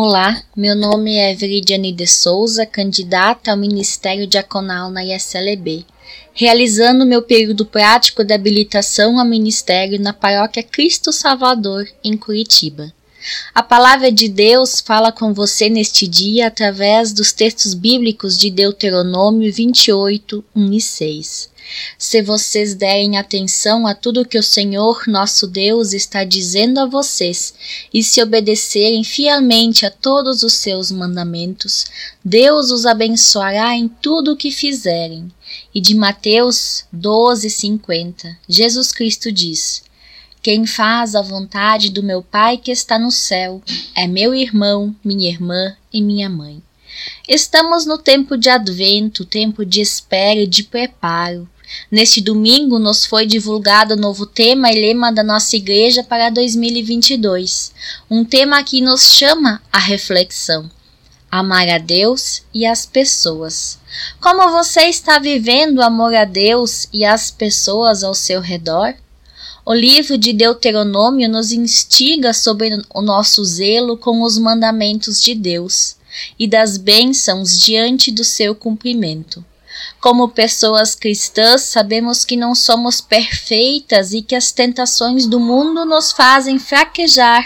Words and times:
Olá, 0.00 0.44
meu 0.56 0.76
nome 0.76 1.16
é 1.16 1.34
Veridiane 1.34 1.92
de 1.92 2.06
Souza, 2.06 2.64
candidata 2.64 3.50
ao 3.50 3.56
Ministério 3.56 4.28
Diaconal 4.28 4.92
na 4.92 5.04
ISLB, 5.04 5.84
realizando 6.32 7.04
meu 7.04 7.20
período 7.20 7.66
prático 7.66 8.22
de 8.22 8.32
habilitação 8.32 9.18
ao 9.18 9.26
ministério 9.26 10.00
na 10.00 10.12
paróquia 10.12 10.62
Cristo 10.62 11.12
Salvador, 11.12 11.88
em 12.04 12.16
Curitiba. 12.16 12.94
A 13.54 13.62
palavra 13.62 14.12
de 14.12 14.28
Deus 14.28 14.80
fala 14.80 15.10
com 15.10 15.34
você 15.34 15.68
neste 15.68 16.06
dia 16.06 16.46
através 16.46 17.12
dos 17.12 17.32
textos 17.32 17.74
bíblicos 17.74 18.38
de 18.38 18.50
Deuteronômio 18.50 19.52
28, 19.52 20.44
1 20.54 20.72
e 20.72 20.80
6. 20.80 21.50
Se 21.98 22.22
vocês 22.22 22.74
derem 22.74 23.18
atenção 23.18 23.86
a 23.86 23.94
tudo 23.94 24.24
que 24.24 24.38
o 24.38 24.42
Senhor 24.42 25.02
nosso 25.06 25.46
Deus 25.46 25.92
está 25.92 26.24
dizendo 26.24 26.78
a 26.78 26.86
vocês 26.86 27.52
e 27.92 28.02
se 28.02 28.22
obedecerem 28.22 29.04
fielmente 29.04 29.84
a 29.84 29.90
todos 29.90 30.42
os 30.42 30.54
seus 30.54 30.90
mandamentos, 30.90 31.84
Deus 32.24 32.70
os 32.70 32.86
abençoará 32.86 33.74
em 33.74 33.88
tudo 33.88 34.32
o 34.32 34.36
que 34.36 34.50
fizerem. 34.50 35.30
E 35.74 35.80
de 35.80 35.94
Mateus 35.94 36.84
12:50, 36.94 38.36
Jesus 38.48 38.92
Cristo 38.92 39.30
diz: 39.30 39.82
quem 40.42 40.66
faz 40.66 41.14
a 41.14 41.22
vontade 41.22 41.90
do 41.90 42.02
meu 42.02 42.22
Pai 42.22 42.56
que 42.56 42.70
está 42.70 42.98
no 42.98 43.10
céu 43.10 43.62
é 43.94 44.06
meu 44.06 44.34
irmão, 44.34 44.94
minha 45.04 45.28
irmã 45.28 45.76
e 45.92 46.00
minha 46.00 46.28
mãe. 46.28 46.62
Estamos 47.28 47.84
no 47.84 47.98
tempo 47.98 48.36
de 48.36 48.48
advento, 48.48 49.24
tempo 49.24 49.64
de 49.64 49.80
espera 49.80 50.40
e 50.40 50.46
de 50.46 50.64
preparo. 50.64 51.48
Neste 51.90 52.20
domingo 52.20 52.78
nos 52.78 53.04
foi 53.04 53.26
divulgado 53.26 53.94
o 53.94 53.96
novo 53.96 54.24
tema 54.24 54.70
e 54.70 54.80
lema 54.80 55.12
da 55.12 55.22
nossa 55.22 55.54
igreja 55.56 56.02
para 56.02 56.30
2022, 56.30 57.72
um 58.10 58.24
tema 58.24 58.62
que 58.62 58.80
nos 58.80 59.02
chama 59.02 59.62
à 59.70 59.78
reflexão. 59.78 60.70
Amar 61.30 61.68
a 61.68 61.76
Deus 61.76 62.42
e 62.54 62.64
as 62.64 62.86
pessoas. 62.86 63.78
Como 64.18 64.50
você 64.50 64.84
está 64.84 65.18
vivendo 65.18 65.78
o 65.78 65.82
amor 65.82 66.14
a 66.14 66.24
Deus 66.24 66.88
e 66.90 67.04
as 67.04 67.30
pessoas 67.30 68.02
ao 68.02 68.14
seu 68.14 68.40
redor? 68.40 68.94
O 69.68 69.74
livro 69.74 70.16
de 70.16 70.32
Deuteronômio 70.32 71.28
nos 71.28 71.52
instiga 71.52 72.32
sobre 72.32 72.82
o 72.88 73.02
nosso 73.02 73.44
zelo 73.44 73.98
com 73.98 74.22
os 74.22 74.38
mandamentos 74.38 75.20
de 75.20 75.34
Deus 75.34 75.94
e 76.38 76.48
das 76.48 76.78
bênçãos 76.78 77.52
diante 77.58 78.10
do 78.10 78.24
seu 78.24 78.54
cumprimento. 78.54 79.44
Como 80.00 80.30
pessoas 80.30 80.94
cristãs, 80.94 81.60
sabemos 81.64 82.24
que 82.24 82.34
não 82.34 82.54
somos 82.54 83.02
perfeitas 83.02 84.14
e 84.14 84.22
que 84.22 84.34
as 84.34 84.52
tentações 84.52 85.26
do 85.26 85.38
mundo 85.38 85.84
nos 85.84 86.12
fazem 86.12 86.58
fraquejar 86.58 87.44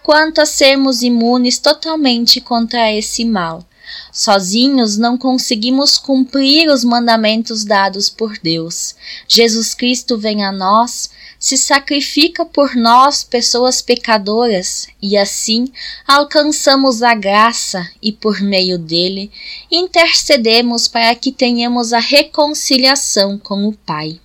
quanto 0.00 0.40
a 0.40 0.46
sermos 0.46 1.02
imunes 1.02 1.58
totalmente 1.58 2.40
contra 2.40 2.92
esse 2.92 3.24
mal. 3.24 3.66
Sozinhos 4.12 4.96
não 4.96 5.16
conseguimos 5.18 5.98
cumprir 5.98 6.68
os 6.68 6.84
mandamentos 6.84 7.64
dados 7.64 8.08
por 8.08 8.38
Deus. 8.38 8.94
Jesus 9.28 9.74
Cristo 9.74 10.16
vem 10.16 10.44
a 10.44 10.52
nós 10.52 11.10
se 11.44 11.58
sacrifica 11.58 12.42
por 12.46 12.74
nós, 12.74 13.22
pessoas 13.22 13.82
pecadoras, 13.82 14.86
e 15.02 15.14
assim 15.14 15.70
alcançamos 16.08 17.02
a 17.02 17.14
graça 17.14 17.86
e, 18.00 18.10
por 18.10 18.40
meio 18.40 18.78
dele, 18.78 19.30
intercedemos 19.70 20.88
para 20.88 21.14
que 21.14 21.30
tenhamos 21.30 21.92
a 21.92 21.98
reconciliação 21.98 23.36
com 23.36 23.68
o 23.68 23.74
Pai. 23.74 24.18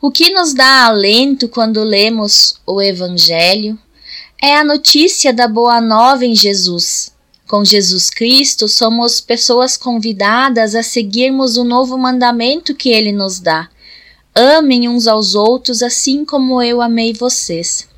O 0.00 0.10
que 0.10 0.30
nos 0.30 0.52
dá 0.52 0.86
alento 0.86 1.48
quando 1.48 1.84
lemos 1.84 2.56
o 2.66 2.82
Evangelho 2.82 3.78
é 4.42 4.56
a 4.56 4.64
notícia 4.64 5.32
da 5.32 5.46
Boa 5.46 5.80
Nova 5.80 6.24
em 6.24 6.34
Jesus. 6.34 7.12
Com 7.48 7.64
Jesus 7.64 8.10
Cristo, 8.10 8.68
somos 8.68 9.20
pessoas 9.20 9.76
convidadas 9.76 10.76
a 10.76 10.82
seguirmos 10.82 11.56
o 11.56 11.64
novo 11.64 11.98
mandamento 11.98 12.74
que 12.74 12.90
ele 12.90 13.10
nos 13.10 13.40
dá 13.40 13.68
Amem 14.40 14.88
uns 14.88 15.08
aos 15.08 15.34
outros 15.34 15.82
assim 15.82 16.24
como 16.24 16.62
eu 16.62 16.80
amei 16.80 17.12
vocês. 17.12 17.88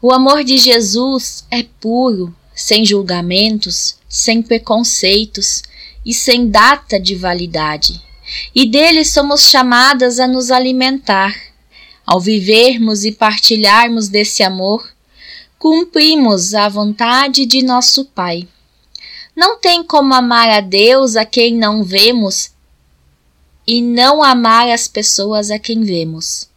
O 0.00 0.10
amor 0.10 0.42
de 0.42 0.56
Jesus 0.56 1.44
é 1.50 1.62
puro, 1.78 2.34
sem 2.54 2.86
julgamentos, 2.86 3.96
sem 4.08 4.40
preconceitos 4.40 5.62
e 6.06 6.14
sem 6.14 6.48
data 6.48 6.98
de 6.98 7.14
validade. 7.14 8.00
E 8.54 8.64
dele 8.64 9.04
somos 9.04 9.42
chamadas 9.42 10.18
a 10.18 10.26
nos 10.26 10.50
alimentar. 10.50 11.36
Ao 12.06 12.18
vivermos 12.18 13.04
e 13.04 13.12
partilharmos 13.12 14.08
desse 14.08 14.42
amor, 14.42 14.88
cumprimos 15.58 16.54
a 16.54 16.68
vontade 16.68 17.46
de 17.46 17.62
nosso 17.62 18.04
Pai. 18.04 18.46
Não 19.34 19.58
tem 19.58 19.82
como 19.82 20.14
amar 20.14 20.48
a 20.48 20.60
Deus 20.60 21.16
a 21.16 21.24
quem 21.24 21.54
não 21.54 21.82
vemos 21.82 22.50
e 23.66 23.82
não 23.82 24.22
amar 24.22 24.68
as 24.70 24.86
pessoas 24.86 25.50
a 25.50 25.58
quem 25.58 25.82
vemos. 25.82 26.48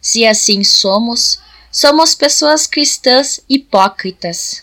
Se 0.00 0.24
assim 0.24 0.62
somos, 0.62 1.38
somos 1.70 2.14
pessoas 2.14 2.66
cristãs 2.66 3.40
hipócritas. 3.48 4.62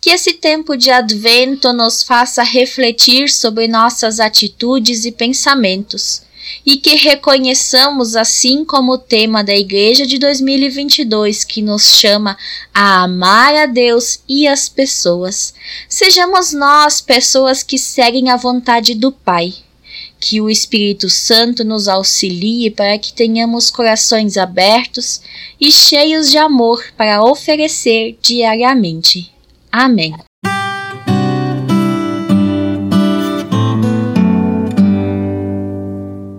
Que 0.00 0.10
esse 0.10 0.34
tempo 0.34 0.76
de 0.76 0.90
advento 0.90 1.72
nos 1.72 2.02
faça 2.02 2.42
refletir 2.42 3.30
sobre 3.30 3.68
nossas 3.68 4.20
atitudes 4.20 5.04
e 5.04 5.12
pensamentos 5.12 6.26
e 6.64 6.76
que 6.76 6.94
reconheçamos, 6.94 8.14
assim 8.14 8.64
como 8.64 8.92
o 8.92 8.98
tema 8.98 9.42
da 9.42 9.54
Igreja 9.54 10.06
de 10.06 10.18
2022, 10.18 11.44
que 11.44 11.60
nos 11.62 11.84
chama 11.84 12.36
a 12.72 13.02
amar 13.02 13.54
a 13.54 13.66
Deus 13.66 14.20
e 14.28 14.46
as 14.46 14.68
pessoas, 14.68 15.54
sejamos 15.88 16.52
nós 16.52 17.00
pessoas 17.00 17.62
que 17.62 17.78
seguem 17.78 18.30
a 18.30 18.36
vontade 18.36 18.94
do 18.94 19.10
Pai 19.10 19.54
que 20.18 20.40
o 20.40 20.50
Espírito 20.50 21.08
Santo 21.10 21.62
nos 21.62 21.88
auxilie 21.88 22.70
para 22.70 22.98
que 22.98 23.12
tenhamos 23.12 23.70
corações 23.70 24.36
abertos 24.36 25.20
e 25.60 25.70
cheios 25.70 26.30
de 26.30 26.38
amor 26.38 26.82
para 26.96 27.22
oferecer 27.22 28.18
diariamente. 28.20 29.35
Amém. 29.76 30.16